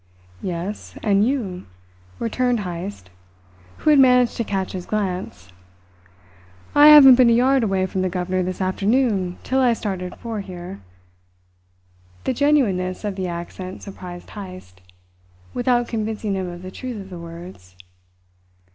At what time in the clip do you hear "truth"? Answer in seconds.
16.71-16.99